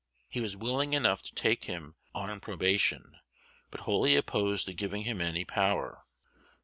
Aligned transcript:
He 0.27 0.41
was 0.41 0.57
willing 0.57 0.93
enough 0.93 1.21
to 1.21 1.35
take 1.35 1.65
him 1.65 1.93
"on 2.15 2.39
probation," 2.39 3.19
but 3.69 3.81
wholly 3.81 4.15
opposed 4.15 4.65
to 4.65 4.73
giving 4.73 5.03
him 5.03 5.21
any 5.21 5.45
power. 5.45 6.01